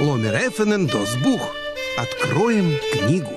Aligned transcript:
Ломер 0.00 0.34
Досбух. 0.86 1.54
Откроем 1.98 2.74
книгу. 2.90 3.32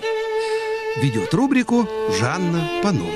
Ведет 0.96 1.34
рубрику 1.34 1.89
Жанна 2.18 2.79
Панова. 2.82 3.12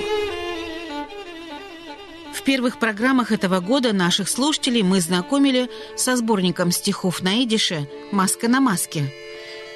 В 2.34 2.42
первых 2.44 2.78
программах 2.78 3.32
этого 3.32 3.62
года 3.62 3.94
наших 3.94 4.28
слушателей 4.28 4.84
мы 4.84 5.00
знакомили 5.00 5.70
со 5.96 6.18
сборником 6.18 6.72
стихов 6.72 7.22
на 7.22 7.42
идише 7.44 7.90
«Маска 8.12 8.50
на 8.50 8.60
маске». 8.60 9.06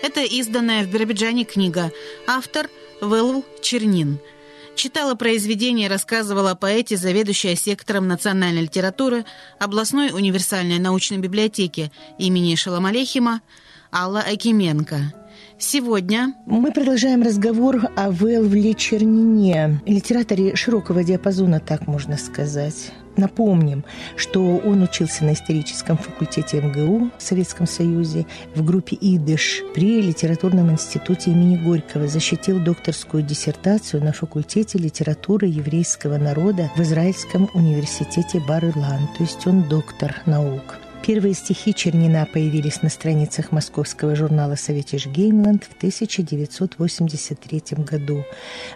Это 0.04 0.20
изданная 0.20 0.84
в 0.84 0.90
Биробиджане 0.90 1.46
книга. 1.46 1.94
Автор 2.28 2.70
Вэлл 3.00 3.46
Чернин– 3.62 4.20
Читала 4.76 5.16
произведение, 5.16 5.88
рассказывала 5.88 6.52
о 6.52 6.56
поэте, 6.56 6.98
заведующая 6.98 7.56
сектором 7.56 8.08
национальной 8.08 8.64
литературы 8.64 9.26
областной 9.60 10.12
универсальной 10.12 10.80
научной 10.80 11.18
библиотеки 11.18 11.92
имени 12.18 12.56
Шаламалехима 12.56 13.42
Алла 13.94 14.22
Акименко. 14.22 15.14
Сегодня 15.60 16.34
мы 16.48 16.72
продолжаем 16.72 17.22
разговор 17.22 17.82
о 17.96 18.10
Велвле 18.10 18.74
Чернине, 18.74 19.82
литераторе 19.86 20.56
широкого 20.56 21.04
диапазона, 21.04 21.60
так 21.60 21.88
можно 21.88 22.18
сказать. 22.18 22.92
Напомним, 23.18 23.84
что 24.16 24.58
он 24.58 24.84
учился 24.84 25.26
на 25.26 25.34
историческом 25.34 25.98
факультете 25.98 26.62
МГУ 26.62 27.12
в 27.18 27.22
Советском 27.22 27.68
Союзе 27.68 28.26
в 28.56 28.64
группе 28.64 28.98
«Идыш» 29.00 29.64
при 29.74 30.02
Литературном 30.02 30.72
институте 30.72 31.32
имени 31.32 31.58
Горького, 31.58 32.08
защитил 32.08 32.60
докторскую 32.60 33.24
диссертацию 33.24 34.04
на 34.04 34.14
факультете 34.14 34.78
литературы 34.78 35.48
еврейского 35.48 36.18
народа 36.18 36.72
в 36.76 36.82
Израильском 36.82 37.50
университете 37.54 38.40
Бар-Илан, 38.48 39.10
то 39.18 39.24
есть 39.24 39.46
он 39.46 39.64
доктор 39.64 40.16
наук. 40.26 40.78
Первые 41.06 41.34
стихи 41.34 41.74
Чернина 41.74 42.28
появились 42.32 42.84
на 42.84 42.90
страницах 42.90 43.52
московского 43.52 44.16
журнала 44.16 44.54
«Советиш 44.54 45.08
Геймланд» 45.08 45.64
в 45.64 45.76
1983 45.76 47.64
году. 47.78 48.24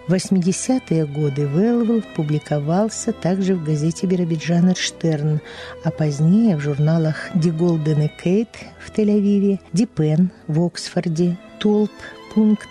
В 0.07 0.13
80-е 0.13 1.05
годы 1.05 1.43
Велвелл 1.43 2.01
публиковался 2.15 3.13
также 3.13 3.53
в 3.53 3.63
газете 3.63 4.07
«Биробиджанер 4.07 4.75
Штерн», 4.75 5.39
а 5.83 5.91
позднее 5.91 6.57
в 6.57 6.61
журналах 6.61 7.29
«Ди 7.35 7.51
Голден 7.51 8.01
и 8.01 8.07
Кейт» 8.07 8.49
в 8.79 8.89
Тель-Авиве, 8.89 9.59
«Ди 9.71 9.85
Пен» 9.85 10.31
в 10.47 10.65
Оксфорде, 10.65 11.37
«Толп. 11.59 11.91
Пункт» 12.33 12.69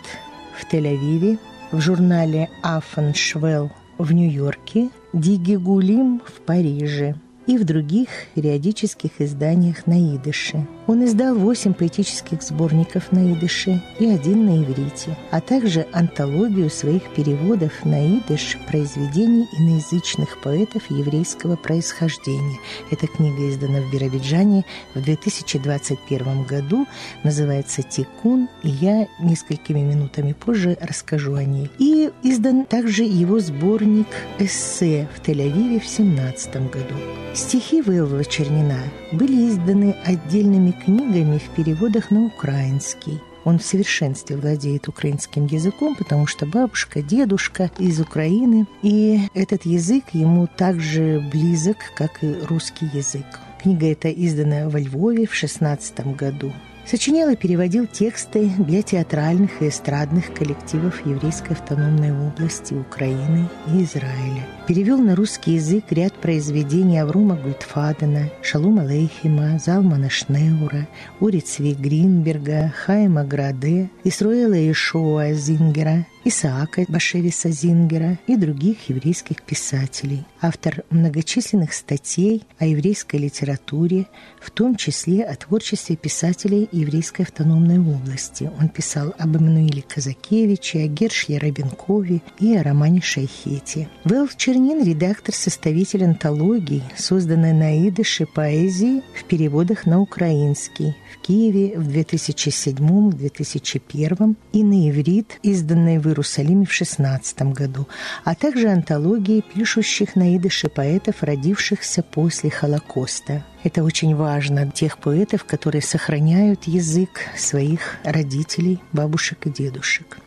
в 0.59 0.65
Тель-Авиве, 0.73 1.39
в 1.71 1.81
журнале 1.81 2.51
«Афен 2.65 3.15
Швелл» 3.15 3.71
в 3.99 4.11
Нью-Йорке, 4.11 4.91
«Ди 5.13 5.37
Гигулим» 5.37 6.21
в 6.27 6.41
Париже– 6.41 7.15
и 7.47 7.59
в 7.59 7.65
других 7.65 8.09
периодических 8.35 9.21
изданиях 9.21 9.87
на 9.87 10.17
идыше. 10.17 10.67
Он 10.87 11.03
издал 11.05 11.35
восемь 11.35 11.73
поэтических 11.73 12.43
сборников 12.43 13.11
на 13.11 13.33
идыше 13.33 13.83
и 13.99 14.07
один 14.07 14.45
на 14.45 14.63
иврите, 14.63 15.17
а 15.31 15.41
также 15.41 15.87
антологию 15.93 16.69
своих 16.69 17.03
переводов 17.15 17.85
на 17.85 18.19
идыш 18.19 18.59
произведений 18.69 19.49
иноязычных 19.59 20.41
поэтов 20.43 20.91
еврейского 20.91 21.57
происхождения. 21.57 22.59
Эта 22.91 23.07
книга 23.07 23.49
издана 23.49 23.81
в 23.81 23.91
Биробиджане 23.91 24.65
в 24.95 25.03
2021 25.03 26.45
году, 26.45 26.87
называется 27.23 27.83
«Тикун», 27.83 28.49
и 28.63 28.69
я 28.69 29.09
несколькими 29.21 29.81
минутами 29.81 30.33
позже 30.33 30.77
расскажу 30.81 31.35
о 31.35 31.45
ней. 31.45 31.71
И 31.79 32.11
издан 32.23 32.67
также 32.67 33.05
его 33.05 33.41
сборник 33.41 34.09
«Эссе» 34.39 35.09
в 35.15 35.27
Тель-Авиве 35.27 35.81
в 35.81 35.87
17 35.87 36.71
году. 36.71 36.95
Стихи 37.33 37.81
Вэлла 37.81 38.25
Чернина 38.25 38.79
были 39.15 39.49
изданы 39.49 39.97
отдельными 40.05 40.73
книгами 40.73 41.39
в 41.39 41.49
переводах 41.55 42.11
на 42.11 42.27
украинский. 42.27 43.21
Он 43.45 43.59
в 43.59 43.65
совершенстве 43.65 44.37
владеет 44.37 44.89
украинским 44.89 45.47
языком, 45.47 45.95
потому 45.97 46.27
что 46.27 46.47
бабушка, 46.47 47.03
дедушка 47.03 47.71
из 47.79 48.01
Украины, 48.01 48.67
и 48.83 49.29
этот 49.35 49.67
язык 49.67 50.05
ему 50.13 50.47
также 50.47 51.23
близок, 51.31 51.77
как 51.95 52.25
и 52.25 52.35
русский 52.49 52.87
язык. 52.93 53.27
Книга 53.63 53.87
эта 53.87 54.11
издана 54.11 54.69
во 54.69 54.81
Львове 54.81 55.27
в 55.27 55.35
16 55.35 56.17
году. 56.17 56.53
Сочинял 56.87 57.31
и 57.31 57.37
переводил 57.37 57.87
тексты 57.87 58.51
для 58.59 58.83
театральных 58.83 59.63
и 59.63 59.69
эстрадных 59.69 60.35
коллективов 60.35 61.07
Еврейской 61.07 61.53
автономной 61.53 62.13
области 62.13 62.75
Украины 62.75 63.49
и 63.73 63.85
Израиля. 63.85 64.47
Перевел 64.69 64.99
на 64.99 65.17
русский 65.17 65.53
язык 65.53 65.85
ряд 65.91 66.13
произведений 66.13 66.99
Аврума 66.99 67.37
Гультфадена, 67.37 68.31
Шалума 68.43 68.83
Лейхима, 68.83 69.59
Залмана 69.59 70.11
Шнеура, 70.11 70.87
Урицви 71.21 71.73
Гринберга, 71.73 72.73
Хайма 72.85 73.25
Граде, 73.25 73.89
Исруэла 74.05 74.71
Ишоа 74.71 75.33
Зингера, 75.33 76.07
Исаака 76.27 76.87
Башевиса 76.89 77.51
Зингера 77.51 78.19
и 78.27 78.37
других 78.37 78.89
еврейских 78.89 79.43
писателей. 79.43 80.25
Автор 80.41 80.83
многочисленных 80.89 81.75
статей 81.75 82.45
о 82.59 82.65
еврейской 82.65 83.17
литературе, 83.17 84.07
в 84.41 84.51
том 84.51 84.77
числе 84.77 85.23
о 85.23 85.37
творчестве 85.37 85.97
писателей 85.97 86.67
еврейской 86.73 87.21
автономной 87.23 87.79
области. 87.79 88.51
Он 88.59 88.71
писал 88.71 89.15
об 89.19 89.37
Эммануиле 89.37 89.83
Казакевиче, 89.83 90.85
о 90.85 90.87
Гершле 90.87 91.37
Рабинкове 91.37 92.23
и 92.39 92.57
о 92.57 92.63
романе 92.63 93.03
Шайхете. 93.03 93.91
Вэл 94.05 94.29
Чернин– 94.35 94.83
редактор-составитель 94.87 96.05
антологии, 96.05 96.85
созданной 96.97 97.53
на 97.53 97.87
идыше 97.87 98.25
поэзии 98.25 99.03
в 99.15 99.25
переводах 99.25 99.85
на 99.85 100.01
украинский, 100.01 100.97
в 101.13 101.19
Киеве 101.27 101.79
в 101.79 101.87
2007-2001 101.89 104.37
и 104.53 104.65
на 104.65 104.89
иврит, 104.89 105.39
изданной 105.43 105.99
в 105.99 106.14
Иерусалиме 106.15 106.65
в 106.65 106.73
16 106.73 107.43
году, 107.53 107.89
а 108.25 108.35
также 108.35 108.69
антологии 108.69 109.41
пишущих 109.43 110.15
на 110.17 110.37
идыше 110.37 110.69
поэтов, 110.69 111.23
родившихся 111.23 112.03
после 112.03 112.51
Холокоста. 112.51 113.45
Это 113.65 113.83
очень 113.83 114.15
важно, 114.15 114.71
тех 114.71 114.99
поэтов, 114.99 115.45
которые 115.45 115.83
сохраняют 115.83 116.65
язык 116.65 117.21
своих 117.37 117.97
родителей, 118.05 118.81
бабушек 118.93 119.47
и 119.47 119.51
дедушек. 119.51 120.19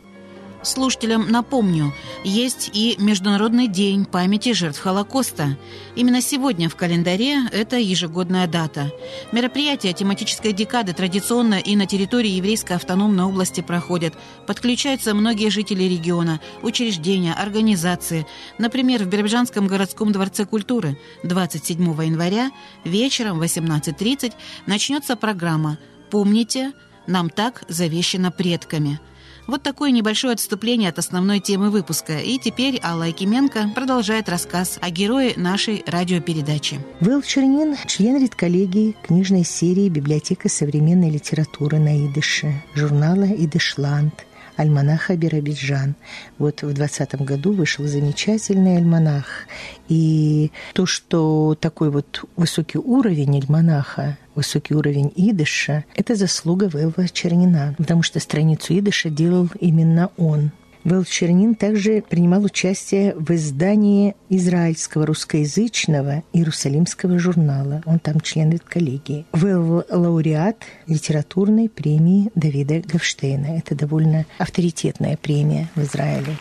Слушателям 0.68 1.32
напомню, 1.32 1.94
есть 2.26 2.72
и 2.74 2.98
Международный 3.00 3.70
день 3.70 4.04
памяти 4.04 4.52
жертв 4.52 4.82
Холокоста. 4.82 5.58
Именно 5.96 6.22
сегодня 6.22 6.68
в 6.68 6.76
календаре 6.76 7.48
это 7.54 7.78
ежегодная 7.78 8.48
дата. 8.48 8.92
Мероприятия 9.32 9.94
тематической 9.94 10.52
декады 10.52 10.92
традиционно 10.92 11.56
и 11.56 11.78
на 11.78 11.86
территории 11.86 12.32
еврейской 12.32 12.74
автономной 12.74 13.24
области 13.24 13.62
проходят. 13.62 14.16
Подключаются 14.46 15.14
многие 15.14 15.52
жители 15.52 15.84
региона, 15.84 16.42
учреждения, 16.62 17.34
организации. 17.34 18.28
Например, 18.58 19.06
в 19.06 19.08
Биробиджанском 19.08 19.68
городском 19.68 20.12
дворце 20.12 20.44
культуры 20.44 21.00
27 21.24 21.82
января 22.04 22.52
вечером 22.84 23.40
в 23.40 23.44
18.30 23.44 24.34
начнется 24.66 25.16
программа 25.16 25.78
«Помните, 26.12 26.74
нам 27.08 27.30
так 27.30 27.64
завещено 27.70 28.32
предками». 28.32 29.00
Вот 29.48 29.64
такое 29.64 29.92
небольшое 29.92 30.34
отступление 30.34 30.90
от 30.90 31.00
основной 31.00 31.40
темы 31.40 31.70
выпуска. 31.70 32.20
И 32.20 32.38
теперь 32.38 32.80
Алла 32.84 33.04
Якименко 33.04 33.72
продолжает 33.74 34.28
рассказ 34.28 34.78
о 34.82 34.90
герое 34.90 35.34
нашей 35.38 35.84
радиопередачи. 35.88 36.80
Вэл 37.00 37.22
Чернин– 37.22 37.78
член 37.88 38.22
редколлегии 38.22 38.96
книжной 39.02 39.46
серии 39.46 39.88
«Библиотека 39.88 40.50
современной 40.50 41.10
литературы 41.10 41.80
на 41.80 42.06
идыше» 42.08 42.62
журнала 42.76 43.24
«Идышланд», 43.24 44.27
альманаха 44.58 45.16
Биробиджан. 45.16 45.96
Вот 46.38 46.64
в 46.64 46.74
2020 46.74 47.22
году 47.22 47.54
вышел 47.54 47.86
замечательный 47.88 48.78
альманах. 48.78 49.48
И 49.88 50.52
то, 50.74 50.86
что 50.86 51.56
такой 51.60 51.90
вот 51.90 52.26
высокий 52.36 52.80
уровень 52.80 53.40
альманаха, 53.40 54.18
высокий 54.36 54.76
уровень 54.76 55.14
идыша, 55.16 55.86
это 55.96 56.16
заслуга 56.16 56.66
Вэлва 56.66 57.08
Чернина, 57.08 57.76
потому 57.78 58.04
что 58.04 58.20
страницу 58.20 58.78
идыша 58.78 59.10
делал 59.10 59.50
именно 59.60 60.10
он. 60.18 60.52
Вэл 60.88 61.04
Чернин 61.04 61.56
также 61.56 62.02
принимал 62.02 62.46
участие 62.46 63.14
в 63.16 63.30
издании 63.32 64.16
израильского 64.30 65.06
русскоязычного 65.06 66.24
Иерусалимского 66.32 67.20
журнала. 67.20 67.82
Он 67.86 68.00
там 68.00 68.22
член 68.22 68.58
коллегии. 68.58 69.26
Вэл 69.34 69.84
лауреат 69.90 70.64
литературной 70.88 71.68
премии 71.68 72.32
Давида 72.36 72.84
Гавштейна. 72.86 73.58
Это 73.58 73.76
довольно 73.76 74.26
авторитетная 74.38 75.18
премия 75.18 75.68
в 75.76 75.82
Израиле. 75.82 76.38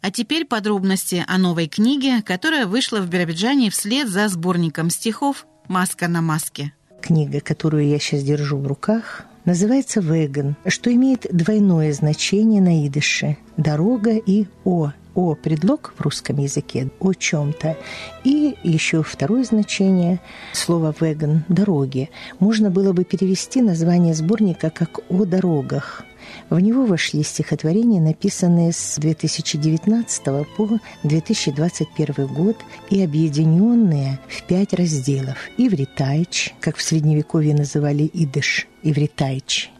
А 0.00 0.10
теперь 0.10 0.46
подробности 0.46 1.22
о 1.26 1.36
новой 1.36 1.68
книге, 1.68 2.22
которая 2.22 2.64
вышла 2.64 3.00
в 3.00 3.08
Биробиджане 3.10 3.68
вслед 3.68 4.08
за 4.08 4.28
сборником 4.28 4.88
стихов 4.88 5.46
«Маска 5.68 6.08
на 6.08 6.22
маске». 6.22 6.72
Книга, 7.02 7.40
которую 7.40 7.86
я 7.86 7.98
сейчас 7.98 8.22
держу 8.22 8.56
в 8.56 8.66
руках, 8.66 9.26
называется 9.50 10.00
«Веган», 10.00 10.54
что 10.64 10.94
имеет 10.94 11.26
двойное 11.32 11.92
значение 11.92 12.60
на 12.62 12.86
идыше– 12.86 13.36
«дорога» 13.56 14.12
и 14.12 14.46
«о». 14.64 14.92
«о» 15.16 15.34
предлог 15.34 15.92
в 15.98 16.02
русском 16.02 16.38
языке, 16.38 16.88
о 17.00 17.12
чем-то. 17.12 17.76
И 18.22 18.56
еще 18.62 19.02
второе 19.02 19.42
значение 19.42 20.20
слова 20.52 20.94
«веган»– 21.00 21.42
«дороги». 21.48 22.10
Можно 22.38 22.70
было 22.70 22.92
бы 22.92 23.02
перевести 23.02 23.60
название 23.60 24.14
сборника 24.14 24.70
как 24.70 25.00
«о 25.08 25.24
дорогах». 25.24 26.04
В 26.48 26.58
него 26.58 26.84
вошли 26.84 27.22
стихотворения, 27.22 28.00
написанные 28.00 28.72
с 28.72 28.96
2019 28.98 30.22
по 30.56 30.68
2021 31.04 32.26
год 32.26 32.56
и 32.90 33.02
объединенные 33.02 34.18
в 34.28 34.42
пять 34.44 34.72
разделов. 34.72 35.38
Ивритайч, 35.56 36.54
как 36.60 36.76
в 36.76 36.82
Средневековье 36.82 37.54
называли 37.54 38.10
идыш, 38.12 38.66
ивритайч, 38.82 39.70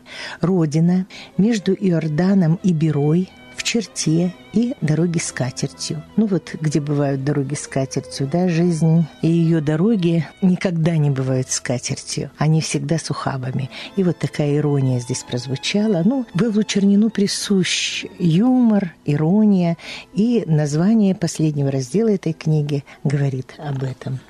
Родина, 0.40 1.06
между 1.36 1.72
Иорданом 1.72 2.58
и 2.62 2.72
Берой, 2.72 3.30
в 3.60 3.62
черте 3.62 4.34
и 4.54 4.74
дороги 4.80 5.18
с 5.18 5.32
катертью. 5.32 6.02
Ну 6.16 6.24
вот, 6.24 6.54
где 6.58 6.80
бывают 6.80 7.24
дороги 7.24 7.54
с 7.54 7.66
катертью, 7.68 8.26
да, 8.26 8.48
жизнь 8.48 9.04
и 9.20 9.28
ее 9.28 9.60
дороги 9.60 10.26
никогда 10.40 10.96
не 10.96 11.10
бывают 11.10 11.50
с 11.50 11.60
катертью. 11.60 12.30
Они 12.38 12.62
всегда 12.62 12.96
с 12.96 13.10
ухабами. 13.10 13.68
И 13.96 14.02
вот 14.02 14.18
такая 14.18 14.56
ирония 14.56 14.98
здесь 14.98 15.24
прозвучала. 15.24 16.00
Ну, 16.06 16.24
Беллу 16.32 16.62
Чернину 16.62 17.10
присущ 17.10 18.06
юмор, 18.18 18.94
ирония, 19.04 19.76
и 20.14 20.42
название 20.46 21.14
последнего 21.14 21.70
раздела 21.70 22.08
этой 22.08 22.32
книги 22.32 22.82
говорит 23.04 23.54
об 23.58 23.82
этом. 23.82 24.20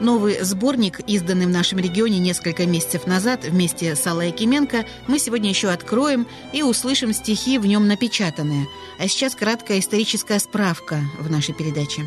Новый 0.00 0.44
сборник, 0.44 1.00
изданный 1.06 1.46
в 1.46 1.50
нашем 1.50 1.78
регионе 1.78 2.18
несколько 2.18 2.66
месяцев 2.66 3.06
назад 3.06 3.44
вместе 3.44 3.96
с 3.96 4.06
Аллой 4.06 4.28
Якименко, 4.28 4.84
мы 5.06 5.18
сегодня 5.18 5.48
еще 5.48 5.70
откроем 5.70 6.26
и 6.52 6.62
услышим 6.62 7.14
стихи 7.14 7.58
в 7.58 7.66
нем 7.66 7.88
напечатанные. 7.88 8.66
А 8.98 9.08
сейчас 9.08 9.34
краткая 9.34 9.78
историческая 9.78 10.38
справка 10.38 11.00
в 11.18 11.30
нашей 11.30 11.54
передаче. 11.54 12.02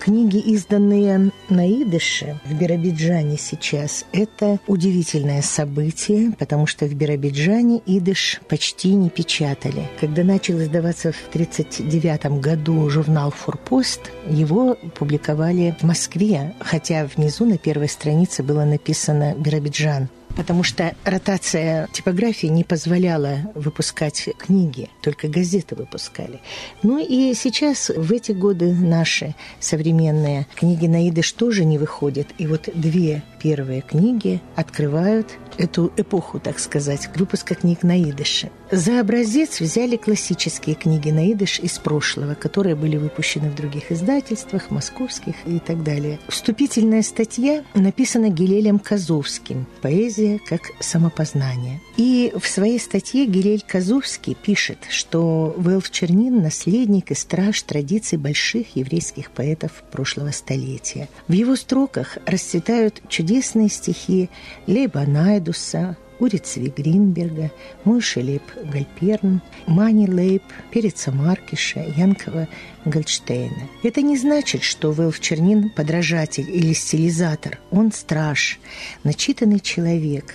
Книги, 0.00 0.38
изданные 0.38 1.32
на 1.48 1.68
идыше 1.68 2.40
в 2.44 2.54
Биробиджане 2.54 3.36
сейчас, 3.38 4.04
это 4.12 4.58
удивительное 4.66 5.42
событие, 5.42 6.32
потому 6.38 6.66
что 6.66 6.86
в 6.86 6.94
Биробиджане 6.94 7.82
идыш 7.86 8.40
почти 8.48 8.94
не 8.94 9.10
печатали. 9.10 9.88
Когда 10.00 10.22
начал 10.22 10.60
издаваться 10.60 11.12
в 11.12 11.28
1939 11.28 12.40
году 12.40 12.88
журнал 12.88 13.30
«Форпост», 13.30 14.12
его 14.28 14.76
публиковали 14.94 15.74
в 15.80 15.82
Москве, 15.82 16.54
хотя 16.60 17.06
внизу 17.06 17.44
на 17.44 17.58
первой 17.58 17.88
странице 17.88 18.42
было 18.42 18.64
написано 18.64 19.34
«Биробиджан» 19.36 20.08
потому 20.36 20.62
что 20.62 20.94
ротация 21.04 21.88
типографии 21.92 22.46
не 22.46 22.62
позволяла 22.62 23.38
выпускать 23.54 24.28
книги, 24.38 24.90
только 25.00 25.28
газеты 25.28 25.74
выпускали. 25.74 26.40
Ну 26.82 26.98
и 26.98 27.34
сейчас, 27.34 27.90
в 27.90 28.12
эти 28.12 28.32
годы 28.32 28.72
наши 28.72 29.34
современные 29.60 30.46
книги 30.54 30.86
на 30.86 31.08
идыш 31.08 31.32
тоже 31.32 31.64
не 31.64 31.78
выходят. 31.78 32.28
И 32.38 32.46
вот 32.46 32.68
две 32.74 33.22
первые 33.42 33.80
книги 33.80 34.40
открывают 34.54 35.38
эту 35.58 35.92
эпоху, 35.96 36.38
так 36.38 36.58
сказать, 36.58 37.08
выпуска 37.16 37.54
книг 37.54 37.82
на 37.82 38.00
идыше. 38.02 38.50
За 38.70 39.00
образец 39.00 39.60
взяли 39.60 39.96
классические 39.96 40.74
книги 40.74 41.10
на 41.10 41.32
идыш 41.32 41.60
из 41.60 41.78
прошлого, 41.78 42.34
которые 42.34 42.74
были 42.74 42.96
выпущены 42.96 43.50
в 43.50 43.54
других 43.54 43.92
издательствах, 43.92 44.70
московских 44.70 45.34
и 45.46 45.60
так 45.60 45.82
далее. 45.82 46.18
Вступительная 46.28 47.02
статья 47.02 47.64
написана 47.74 48.28
Гелелем 48.28 48.78
Казовским 48.78 49.66
«Поэзия 49.82 50.25
как 50.46 50.72
самопознание». 50.80 51.80
И 51.96 52.32
в 52.38 52.46
своей 52.46 52.78
статье 52.78 53.26
Гелель 53.26 53.64
Казовский 53.66 54.34
пишет, 54.34 54.78
что 54.90 55.54
Вэлф 55.56 55.90
Чернин– 55.90 56.42
наследник 56.42 57.10
и 57.10 57.14
страж 57.14 57.62
традиций 57.62 58.18
больших 58.18 58.76
еврейских 58.76 59.30
поэтов 59.30 59.72
прошлого 59.90 60.30
столетия. 60.30 61.08
В 61.28 61.32
его 61.32 61.56
строках 61.56 62.18
расцветают 62.26 63.02
чудесные 63.08 63.68
стихи 63.68 64.28
Лейба 64.66 65.02
Найдуса, 65.06 65.96
Урицы 66.18 66.60
Гринберга, 66.60 67.50
Мойши 67.84 68.20
Лейб 68.20 68.42
Гальперн, 68.72 69.42
Мани 69.66 70.08
Лейб, 70.08 70.42
Переца 70.70 71.12
Маркиша, 71.12 71.80
Янкова 71.96 72.48
Гольдштейна. 72.84 73.68
Это 73.82 74.02
не 74.02 74.16
значит, 74.16 74.62
что 74.62 74.92
Вэлф 74.92 75.20
Чернин– 75.20 75.70
подражатель 75.76 76.48
или 76.50 76.72
стилизатор. 76.72 77.58
Он 77.70 77.92
страж, 77.92 78.58
начитанный 79.04 79.60
человек. 79.60 80.34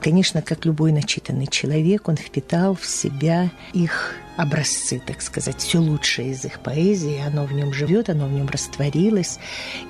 Конечно, 0.00 0.42
как 0.42 0.64
любой 0.66 0.92
начитанный 0.92 1.46
человек, 1.46 2.08
он 2.08 2.16
впитал 2.16 2.74
в 2.74 2.84
себя 2.84 3.50
их 3.72 4.14
образцы, 4.36 5.00
так 5.04 5.22
сказать, 5.22 5.58
все 5.58 5.78
лучшее 5.78 6.32
из 6.32 6.44
их 6.44 6.60
поэзии, 6.60 7.20
оно 7.26 7.46
в 7.46 7.52
нем 7.52 7.72
живет, 7.72 8.10
оно 8.10 8.26
в 8.26 8.32
нем 8.32 8.48
растворилось. 8.48 9.38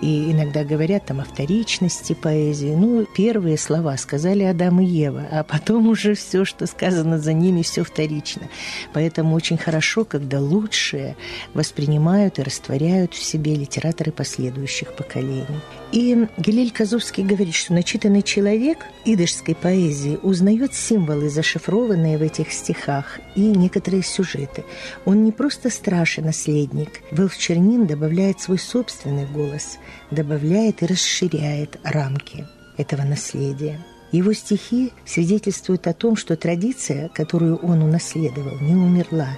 И 0.01 0.31
иногда 0.31 0.65
говорят 0.65 1.07
там 1.07 1.21
о 1.21 1.25
вторичности 1.25 2.13
поэзии. 2.15 2.75
Ну, 2.75 3.07
первые 3.17 3.59
слова 3.59 3.97
сказали 3.97 4.45
Адам 4.45 4.81
и 4.81 4.85
Ева, 4.85 5.27
а 5.31 5.43
потом 5.43 5.89
уже 5.89 6.15
все, 6.15 6.45
что 6.45 6.67
сказано 6.67 7.19
за 7.19 7.33
ними, 7.33 7.63
все 7.63 7.83
вторично. 7.83 8.49
Поэтому 8.93 9.35
очень 9.35 9.59
хорошо, 9.59 10.05
когда 10.05 10.41
лучшее 10.41 11.17
воспринимают 11.53 12.39
и 12.39 12.43
растворяют 12.43 13.15
в 13.15 13.23
себе 13.23 13.55
литераторы 13.55 14.13
последующих 14.13 14.95
поколений. 14.95 15.47
И 15.93 16.27
Гелель 16.37 16.71
Казовский 16.71 17.25
говорит, 17.25 17.55
что 17.55 17.73
начитанный 17.73 18.23
человек 18.23 18.79
идышской 19.05 19.55
поэзии 19.55 20.19
узнает 20.23 20.75
символы, 20.75 21.31
зашифрованные 21.31 22.19
в 22.19 22.23
этих 22.23 22.53
стихах, 22.53 23.19
и 23.35 23.41
некоторые 23.41 24.03
сюжеты 24.03 24.36
сюжеты. 24.37 24.65
Он 25.05 25.25
не 25.25 25.33
просто 25.33 25.71
страшный 25.71 26.25
наследник. 26.25 27.01
Вэлф 27.11 27.37
Чернин 27.37 27.87
добавляет 27.87 28.41
свой 28.41 28.59
собственный 28.59 29.27
голос, 29.27 29.79
добавляет 30.11 30.83
и 30.83 30.87
расширяет 30.87 31.79
рамки 31.83 32.47
этого 32.77 33.03
наследия. 33.03 33.85
Его 34.13 34.33
стихи 34.33 34.93
свидетельствуют 35.05 35.87
о 35.89 35.93
том, 35.93 36.17
что 36.17 36.37
традиция, 36.37 37.09
которую 37.09 37.57
он 37.57 37.83
унаследовал, 37.83 38.59
не 38.61 38.75
умерла, 38.75 39.29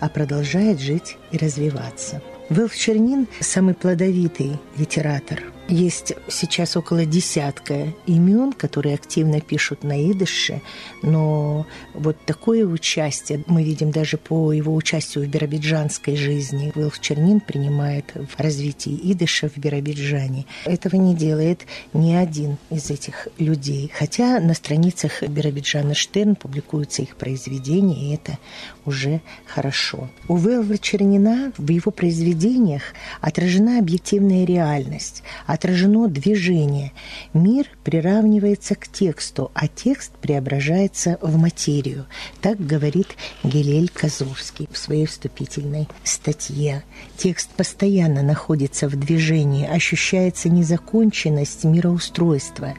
а 0.00 0.08
продолжает 0.08 0.80
жить 0.80 1.16
и 1.30 1.38
развиваться. 1.38 2.20
Вэлф 2.50 2.74
Чернин– 2.74 3.28
самый 3.40 3.74
плодовитый 3.74 4.58
литератор– 4.76 5.42
есть 5.68 6.14
сейчас 6.28 6.76
около 6.76 7.04
десятка 7.04 7.92
имен, 8.06 8.52
которые 8.52 8.94
активно 8.94 9.40
пишут 9.40 9.82
на 9.82 10.10
идыше, 10.10 10.62
но 11.02 11.66
вот 11.94 12.16
такое 12.24 12.64
участие 12.64 13.42
мы 13.46 13.64
видим 13.64 13.90
даже 13.90 14.16
по 14.16 14.52
его 14.52 14.74
участию 14.74 15.24
в 15.24 15.28
биробиджанской 15.28 16.16
жизни. 16.16 16.72
Вилф 16.74 17.00
Чернин 17.00 17.40
принимает 17.40 18.12
в 18.14 18.40
развитии 18.40 18.98
идыша 19.12 19.48
в 19.48 19.56
Биробиджане. 19.58 20.46
Этого 20.64 20.96
не 20.96 21.14
делает 21.14 21.66
ни 21.92 22.12
один 22.12 22.58
из 22.70 22.90
этих 22.90 23.28
людей. 23.38 23.90
Хотя 23.96 24.40
на 24.40 24.54
страницах 24.54 25.22
Биробиджана 25.22 25.94
Штерн 25.94 26.36
публикуются 26.36 27.02
их 27.02 27.16
произведения, 27.16 28.10
и 28.10 28.14
это 28.14 28.38
уже 28.84 29.20
хорошо. 29.46 30.08
У 30.28 30.36
Вэлва 30.36 30.78
Чернина 30.78 31.52
в 31.56 31.68
его 31.70 31.90
произведениях 31.90 32.82
отражена 33.20 33.78
объективная 33.78 34.44
реальность– 34.44 35.22
отражено 35.56 36.06
движение. 36.08 36.92
Мир 37.32 37.66
приравнивается 37.82 38.74
к 38.74 38.88
тексту, 38.88 39.50
а 39.54 39.68
текст 39.68 40.12
преображается 40.12 41.18
в 41.20 41.36
материю. 41.36 42.06
Так 42.40 42.64
говорит 42.64 43.08
Гелель 43.42 43.88
Казовский 43.88 44.68
в 44.70 44.78
своей 44.78 45.06
вступительной 45.06 45.88
статье. 46.04 46.84
Текст 47.16 47.50
постоянно 47.50 48.22
находится 48.22 48.88
в 48.88 48.96
движении, 48.96 49.66
ощущается 49.66 50.48
незаконченность 50.48 51.64
мироустройства. 51.64 52.74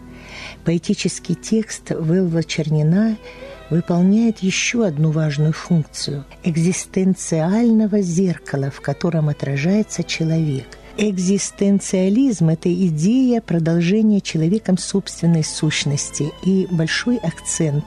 Поэтический 0.63 1.35
текст 1.35 1.89
Велва 1.89 2.43
Чернина 2.43 3.17
выполняет 3.69 4.39
еще 4.39 4.85
одну 4.85 5.11
важную 5.11 5.51
функцию– 5.51 6.25
экзистенциального 6.43 8.01
зеркала, 8.01 8.69
в 8.69 8.81
котором 8.81 9.29
отражается 9.29 10.03
человек– 10.03 10.77
Экзистенциализм– 10.99 12.49
это 12.49 12.73
идея 12.73 13.39
продолжения 13.39 14.19
человеком 14.19 14.79
собственной 14.79 15.43
сущности 15.43 16.31
и 16.43 16.67
большой 16.71 17.17
акцент 17.17 17.85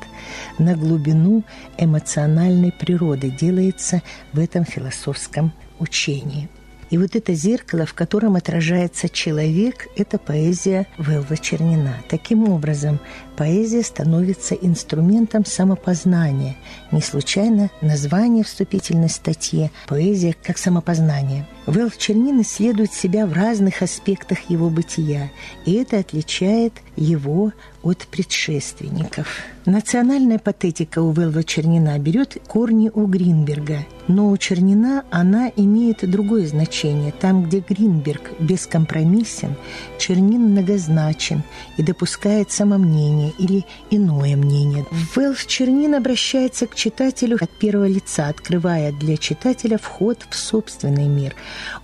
на 0.59 0.77
глубину 0.77 1.43
эмоциональной 1.77 2.71
природы 2.71 3.31
делается 3.31 4.03
в 4.33 4.39
этом 4.39 4.65
философском 4.65 5.53
учении. 5.81 6.49
И 6.91 6.99
вот 6.99 7.15
это 7.15 7.35
зеркало, 7.35 7.87
в 7.87 7.95
котором 7.95 8.35
отражается 8.35 9.09
человек, 9.09 9.89
это 9.97 10.19
поэзия 10.19 10.89
Велва 10.99 11.37
Чернина. 11.37 11.95
Таким 12.09 12.49
образом, 12.49 12.99
поэзия 13.37 13.83
становится 13.83 14.55
инструментом 14.55 15.45
самопознания. 15.45 16.57
Не 16.91 17.01
случайно 17.01 17.71
название 17.81 18.43
вступительной 18.43 19.09
статьи 19.09 19.71
«Поэзия 19.87 20.35
как 20.43 20.59
самопознание». 20.59 21.47
Велф 21.67 21.97
Чернин 21.99 22.41
исследует 22.41 22.93
себя 22.93 23.27
в 23.27 23.33
разных 23.33 23.83
аспектах 23.83 24.51
его 24.51 24.71
бытия, 24.71 25.31
и 25.65 25.75
это 25.75 25.99
отличает 25.99 26.73
его 26.97 27.53
от 27.83 28.07
предшественников. 28.07 29.45
Национальная 29.67 30.39
патетика 30.39 31.01
у 31.01 31.13
Велва 31.13 31.45
Чернина 31.45 31.99
берет 31.99 32.39
корни 32.47 32.91
у 32.93 33.07
Гринберга. 33.07 33.87
Но 34.09 34.31
у 34.31 34.37
Чернина 34.37 35.05
она 35.11 35.53
имеет 35.55 36.09
другое 36.11 36.47
значение. 36.47 37.13
Там, 37.13 37.45
где 37.45 37.61
Гринберг 37.61 38.33
бескомпромиссен, 38.41 39.55
Чернин 39.99 40.51
многозначен 40.51 41.43
и 41.77 41.83
допускает 41.83 42.51
самомнение 42.51 43.33
или 43.39 43.65
иное 43.91 44.37
мнение. 44.37 44.87
Велф 45.15 45.47
Чернин 45.47 45.95
обращается 45.95 46.67
к 46.67 46.75
читателю 46.75 47.37
от 47.41 47.51
первого 47.51 47.87
лица, 47.87 48.29
открывая 48.29 48.93
для 48.93 49.17
читателя 49.17 49.79
вход 49.79 50.19
в 50.29 50.35
собственный 50.35 51.07
мир. 51.07 51.35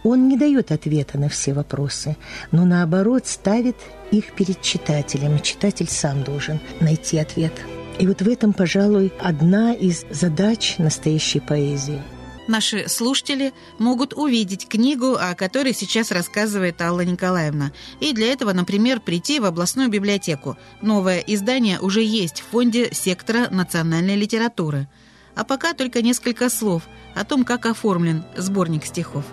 Он 0.02 0.28
не 0.28 0.36
дает 0.36 0.72
ответа 0.72 1.18
на 1.18 1.28
все 1.28 1.52
вопросы, 1.52 2.16
но 2.50 2.64
наоборот 2.64 3.26
ставит 3.26 3.76
их 4.10 4.32
перед 4.32 4.60
читателем, 4.62 5.36
и 5.36 5.42
читатель 5.42 5.88
сам 5.88 6.22
должен 6.24 6.60
найти 6.80 7.18
ответ. 7.18 7.52
И 7.98 8.06
вот 8.06 8.20
в 8.20 8.28
этом, 8.28 8.52
пожалуй, 8.52 9.12
одна 9.20 9.72
из 9.72 10.04
задач 10.10 10.76
настоящей 10.78 11.40
поэзии. 11.40 12.02
Наши 12.48 12.88
слушатели 12.88 13.52
могут 13.78 14.14
увидеть 14.14 14.68
книгу, 14.68 15.16
о 15.18 15.34
которой 15.34 15.74
сейчас 15.74 16.12
рассказывает 16.12 16.80
Алла 16.80 17.00
Николаевна. 17.00 17.72
И 17.98 18.12
для 18.12 18.32
этого, 18.32 18.52
например, 18.52 19.00
прийти 19.00 19.40
в 19.40 19.44
областную 19.44 19.88
библиотеку. 19.88 20.56
Новое 20.80 21.18
издание 21.18 21.80
уже 21.80 22.02
есть 22.02 22.42
в 22.42 22.50
фонде 22.52 22.90
сектора 22.92 23.48
национальной 23.50 24.14
литературы. 24.14 24.86
А 25.34 25.44
пока 25.44 25.74
только 25.74 26.02
несколько 26.02 26.48
слов 26.48 26.84
о 27.14 27.24
том, 27.24 27.44
как 27.44 27.66
оформлен 27.66 28.24
сборник 28.36 28.84
стихов. 28.86 29.24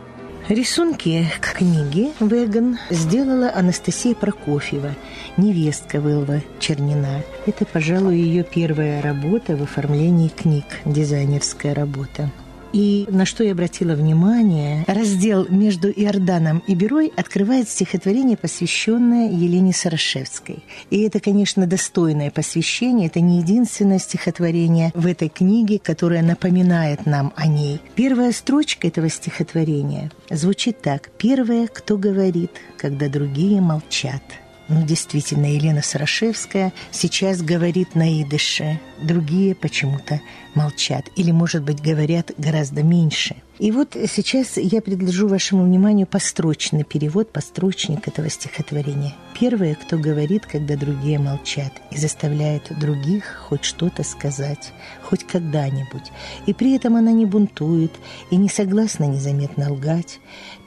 Рисунки 0.50 1.26
к 1.40 1.54
книге 1.54 2.12
«Веган» 2.20 2.78
сделала 2.90 3.50
Анастасия 3.56 4.14
Прокофьева, 4.14 4.94
невестка 5.38 6.02
Вылва 6.02 6.42
Чернина. 6.60 7.22
Это, 7.46 7.66
пожалуй, 7.66 8.18
ее 8.18 8.44
первая 8.44 9.02
работа 9.02 9.56
в 9.56 9.64
оформлении 9.64 10.28
книг, 10.28 10.66
дизайнерская 10.84 11.74
работа. 11.74 12.30
И 12.74 13.06
на 13.08 13.26
что 13.26 13.44
я 13.44 13.52
обратила 13.52 13.94
внимание, 13.94 14.84
раздел 14.88 15.46
между 15.48 15.90
Иорданом 15.90 16.64
и 16.68 16.74
Берой 16.74 17.14
открывает 17.16 17.70
стихотворение, 17.70 18.36
посвященное 18.36 19.30
Елене 19.30 19.74
Сарашевской. 19.74 20.64
И 20.90 21.02
это, 21.02 21.20
конечно, 21.20 21.68
достойное 21.68 22.32
посвящение. 22.32 23.08
Это 23.08 23.22
не 23.22 23.38
единственное 23.38 24.00
стихотворение 24.00 24.92
в 24.96 25.06
этой 25.06 25.30
книге, 25.30 25.80
которое 25.80 26.24
напоминает 26.24 27.06
нам 27.06 27.32
о 27.36 27.46
ней. 27.46 27.80
Первая 27.96 28.32
строчка 28.32 28.88
этого 28.88 29.08
стихотворения 29.10 30.12
звучит 30.32 30.82
так. 30.82 31.12
«Первое, 31.18 31.68
кто 31.68 31.98
говорит, 31.98 32.52
когда 32.78 33.08
другие 33.08 33.62
молчат». 33.62 34.24
Ну, 34.70 34.82
действительно, 34.86 35.46
Елена 35.54 35.82
Сарашевская 35.82 36.72
сейчас 36.92 37.42
говорит 37.42 37.96
на 37.96 38.22
идыше. 38.22 38.80
Другие 39.02 39.56
почему-то 39.56 40.22
молчат. 40.56 41.10
Или, 41.18 41.32
может 41.32 41.64
быть, 41.64 41.82
говорят 41.82 42.32
гораздо 42.38 42.82
меньше. 42.82 43.36
И 43.60 43.72
вот 43.72 43.98
сейчас 44.08 44.56
я 44.56 44.82
предложу 44.82 45.28
вашему 45.28 45.64
вниманию 45.64 46.08
построчный 46.08 46.86
перевод, 46.86 47.32
построчник 47.32 48.08
этого 48.08 48.30
стихотворения. 48.30 49.14
Первое, 49.38 49.76
кто 49.76 49.98
говорит, 49.98 50.46
когда 50.46 50.78
другие 50.78 51.20
молчат, 51.20 51.74
и 51.92 51.98
заставляет 51.98 52.72
других 52.80 53.46
хоть 53.50 53.66
что-то 53.66 54.04
сказать, 54.04 54.72
хоть 55.02 55.26
когда-нибудь. 55.26 56.12
И 56.46 56.54
при 56.54 56.76
этом 56.76 56.96
она 56.96 57.12
не 57.12 57.26
бунтует 57.26 57.92
и 58.32 58.38
не 58.38 58.48
согласна 58.48 59.04
незаметно 59.04 59.74
лгать. 59.74 60.20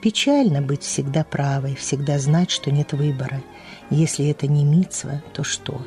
Печально 0.02 0.60
быть 0.60 0.82
всегда 0.82 1.24
правой, 1.24 1.74
всегда 1.74 2.18
знать, 2.18 2.50
что 2.50 2.70
нет 2.70 2.92
выбора– 2.92 3.42
если 3.90 4.28
это 4.28 4.46
не 4.46 4.64
мицва, 4.64 5.22
то 5.32 5.44
что? 5.44 5.80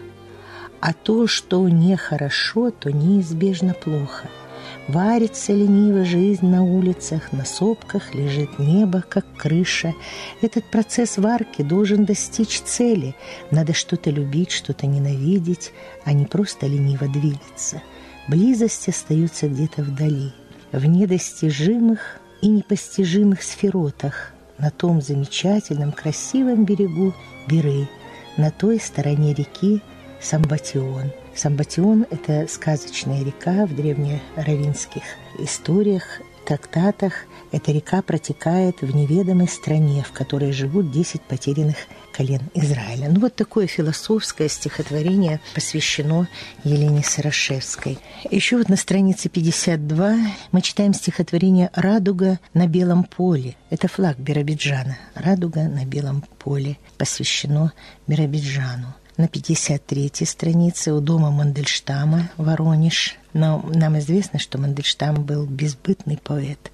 А 0.79 0.93
то, 0.93 1.27
что 1.27 1.67
нехорошо, 1.67 2.71
то 2.71 2.91
неизбежно 2.91 3.73
плохо. 3.73 4.29
Варится 4.87 5.53
лениво 5.53 6.03
жизнь 6.03 6.47
на 6.47 6.63
улицах, 6.63 7.31
на 7.31 7.45
сопках 7.45 8.15
лежит 8.15 8.57
небо, 8.57 9.03
как 9.07 9.25
крыша. 9.37 9.93
Этот 10.41 10.65
процесс 10.71 11.17
варки 11.17 11.61
должен 11.61 12.05
достичь 12.05 12.61
цели. 12.61 13.15
Надо 13.51 13.73
что-то 13.73 14.09
любить, 14.09 14.51
что-то 14.51 14.87
ненавидеть, 14.87 15.73
а 16.05 16.13
не 16.13 16.25
просто 16.25 16.65
лениво 16.65 17.07
двигаться. 17.07 17.83
Близость 18.27 18.87
остается 18.87 19.47
где-то 19.47 19.83
вдали, 19.83 20.33
в 20.71 20.85
недостижимых 20.85 22.19
и 22.41 22.47
непостижимых 22.47 23.43
сферотах, 23.43 24.33
на 24.59 24.71
том 24.71 25.01
замечательном, 25.01 25.91
красивом 25.91 26.65
берегу 26.65 27.13
Биры, 27.47 27.87
на 28.37 28.51
той 28.51 28.79
стороне 28.79 29.33
реки 29.33 29.81
Самбатион. 30.21 31.11
Самбатион– 31.35 32.05
это 32.11 32.47
сказочная 32.49 33.23
река 33.23 33.65
в 33.65 33.75
древнеравинских 33.75 35.03
историях, 35.39 36.21
трактатах. 36.49 37.13
Эта 37.51 37.71
река 37.71 38.01
протекает 38.01 38.81
в 38.81 38.95
неведомой 38.95 39.47
стране, 39.47 40.03
в 40.03 40.11
которой 40.11 40.51
живут 40.51 40.91
10 40.91 41.21
потерянных 41.21 41.75
колен 42.11 42.41
Израиля. 42.55 43.07
Ну 43.09 43.19
вот 43.19 43.35
такое 43.35 43.67
философское 43.67 44.49
стихотворение 44.49 45.41
посвящено 45.53 46.27
Елене 46.63 47.03
Сарашевской. 47.03 47.99
Еще 48.31 48.57
вот 48.57 48.67
на 48.67 48.77
странице 48.77 49.29
52 49.29 50.17
мы 50.51 50.61
читаем 50.61 50.93
стихотворение 50.93 51.69
«Радуга 51.75 52.39
на 52.55 52.65
белом 52.65 53.03
поле». 53.03 53.55
Это 53.69 53.87
флаг 53.87 54.17
Биробиджана. 54.17 54.97
«Радуга 55.13 55.63
на 55.63 55.85
белом 55.85 56.23
поле» 56.39 56.77
посвящено 56.97 57.73
Биробиджану 58.07 58.95
на 59.17 59.25
53-й 59.25 60.25
странице 60.25 60.93
у 60.93 60.99
дома 61.01 61.29
Мандельштама, 61.29 62.29
Воронеж. 62.37 63.18
Но 63.33 63.63
нам 63.73 63.97
известно, 63.99 64.39
что 64.39 64.57
Мандельштам 64.57 65.23
был 65.23 65.45
безбытный 65.45 66.17
поэт. 66.17 66.71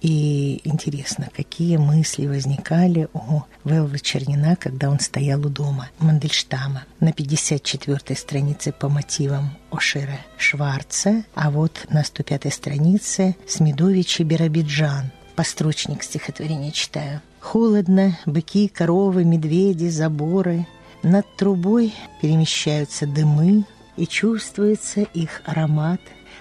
И 0.00 0.60
интересно, 0.64 1.30
какие 1.34 1.78
мысли 1.78 2.26
возникали 2.26 3.08
у 3.14 3.42
Велвы 3.64 3.98
Чернина, 3.98 4.54
когда 4.56 4.90
он 4.90 5.00
стоял 5.00 5.40
у 5.46 5.48
дома 5.48 5.88
Мандельштама. 5.98 6.84
На 7.00 7.08
54-й 7.08 8.16
странице 8.16 8.72
по 8.72 8.90
мотивам 8.90 9.56
Ошира 9.70 10.18
Шварца, 10.36 11.24
а 11.34 11.50
вот 11.50 11.86
на 11.88 12.02
105-й 12.02 12.52
странице 12.52 13.36
Смедович 13.48 14.20
и 14.20 14.24
Биробиджан. 14.24 15.10
Построчник 15.36 16.02
стихотворения 16.02 16.70
читаю. 16.70 17.22
Холодно, 17.40 18.18
быки, 18.26 18.68
коровы, 18.68 19.24
медведи, 19.24 19.88
заборы, 19.88 20.66
над 21.02 21.26
трубой 21.36 21.94
перемещаются 22.22 23.06
дымы, 23.06 23.64
и 23.96 24.06
чувствуется 24.06 25.00
их 25.00 25.42
аромат. 25.44 26.00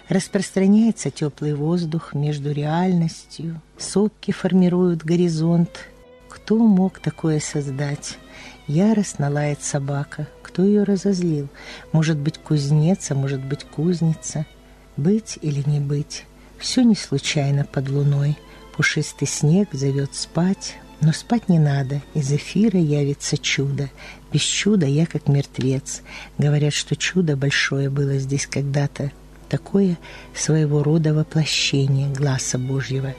Распространяется 0.09 1.11
теплый 1.11 1.53
воздух 1.53 2.13
между 2.13 2.51
реальностью. 2.51 3.61
Сопки 3.77 4.31
формируют 4.31 5.03
горизонт. 5.03 5.87
Кто 6.29 6.57
мог 6.57 6.99
такое 6.99 7.39
создать? 7.39 8.17
Яростно 8.67 9.29
лает 9.29 9.61
собака. 9.63 10.27
Кто 10.41 10.63
ее 10.63 10.83
разозлил? 10.83 11.47
Может 11.91 12.17
быть, 12.17 12.37
кузнец, 12.37 13.11
а 13.11 13.15
может 13.15 13.43
быть, 13.43 13.63
кузница. 13.63 14.45
Быть 14.97 15.39
или 15.41 15.63
не 15.67 15.79
быть? 15.79 16.25
Все 16.59 16.83
не 16.83 16.95
случайно 16.95 17.65
под 17.65 17.89
луной. 17.89 18.37
Пушистый 18.75 19.27
снег 19.27 19.69
зовет 19.71 20.15
спать, 20.15 20.75
но 21.03 21.11
спать 21.11 21.49
не 21.49 21.59
надо, 21.59 22.01
из 22.13 22.31
эфира 22.31 22.79
явится 22.79 23.37
чудо. 23.37 23.89
Без 24.31 24.41
чуда 24.41 24.85
я 24.85 25.05
как 25.05 25.27
мертвец. 25.27 26.01
Говорят, 26.37 26.73
что 26.73 26.95
чудо 26.95 27.35
большое 27.35 27.89
было 27.89 28.17
здесь 28.19 28.47
когда-то. 28.47 29.11
Такое 29.49 29.97
своего 30.33 30.81
рода 30.81 31.13
воплощение 31.13 32.07
глаза 32.07 32.57
Божьего. 32.57 33.13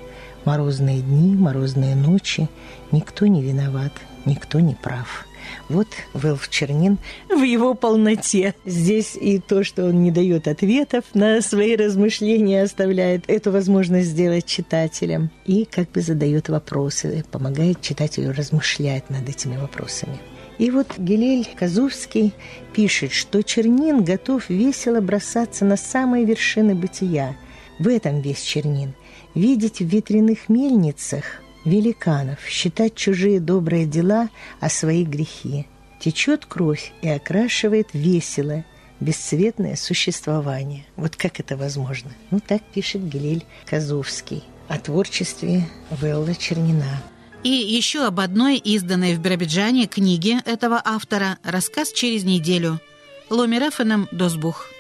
Морозные 0.46 1.02
дни, 1.02 1.36
морозные 1.36 1.94
ночи. 1.94 2.48
Никто 2.90 3.26
не 3.26 3.42
виноват, 3.42 3.92
никто 4.24 4.60
не 4.60 4.74
прав. 4.74 5.26
Вот 5.68 5.88
Вэлф 6.12 6.48
Чернин 6.48 6.98
в 7.28 7.42
его 7.42 7.74
полноте. 7.74 8.54
Здесь 8.64 9.16
и 9.16 9.38
то, 9.38 9.64
что 9.64 9.86
он 9.86 10.02
не 10.02 10.10
дает 10.10 10.48
ответов 10.48 11.04
на 11.14 11.40
свои 11.40 11.76
размышления, 11.76 12.62
оставляет 12.62 13.24
эту 13.28 13.50
возможность 13.50 14.08
сделать 14.08 14.46
читателям. 14.46 15.30
И 15.46 15.64
как 15.64 15.90
бы 15.90 16.00
задает 16.00 16.48
вопросы, 16.48 17.24
помогает 17.30 17.80
читателю 17.80 18.32
размышлять 18.32 19.10
над 19.10 19.28
этими 19.28 19.56
вопросами. 19.56 20.18
И 20.58 20.70
вот 20.70 20.86
Гелель 20.98 21.48
Казурский 21.56 22.32
пишет, 22.72 23.12
что 23.12 23.42
Чернин 23.42 24.04
готов 24.04 24.48
весело 24.48 25.00
бросаться 25.00 25.64
на 25.64 25.76
самые 25.76 26.24
вершины 26.24 26.74
бытия. 26.74 27.36
В 27.78 27.88
этом 27.88 28.20
весь 28.20 28.40
Чернин. 28.40 28.94
Видеть 29.34 29.80
в 29.80 29.84
ветряных 29.84 30.48
мельницах 30.48 31.43
великанов, 31.64 32.38
считать 32.47 32.94
чужие 32.94 33.40
добрые 33.40 33.87
дела, 33.87 34.28
а 34.61 34.68
свои 34.68 35.04
грехи. 35.04 35.66
Течет 36.00 36.44
кровь 36.47 36.92
и 37.02 37.09
окрашивает 37.09 37.88
весело 37.92 38.64
бесцветное 39.00 39.76
существование. 39.76 40.85
Вот 40.97 41.16
как 41.16 41.40
это 41.40 41.56
возможно? 41.56 42.11
Ну, 42.30 42.40
так 42.40 42.62
пишет 42.62 43.09
Гелель 43.09 43.44
Казовский 43.66 44.44
о 44.68 44.78
творчестве 44.78 45.68
Велла 45.90 46.35
Чернина. 46.35 47.02
И 47.42 47.50
еще 47.50 48.06
об 48.06 48.21
одной 48.21 48.56
изданной 48.56 49.14
в 49.14 49.21
Биробиджане 49.21 49.87
книге 49.87 50.40
этого 50.47 50.80
автора 50.83 51.38
«Рассказ 51.42 51.92
через 51.92 52.25
неделю» 52.25 52.80
Ломер 53.28 53.68
Эфеном 53.68 54.09
Досбух. 54.12 54.73